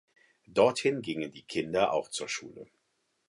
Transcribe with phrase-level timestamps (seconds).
[0.47, 2.65] Dorthin gingen die Kinder auch zur Schule.